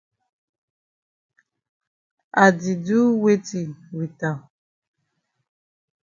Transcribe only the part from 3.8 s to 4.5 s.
wit am?